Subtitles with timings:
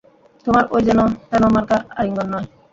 [0.47, 2.47] তোমার ঐ যেন-তেন মার্কা আলিঙ্গণ নয়।